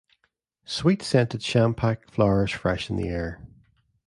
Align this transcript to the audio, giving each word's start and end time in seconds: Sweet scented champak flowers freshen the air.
Sweet 0.65 1.03
scented 1.03 1.41
champak 1.41 2.09
flowers 2.09 2.49
freshen 2.51 2.95
the 2.95 3.09
air. 3.09 3.39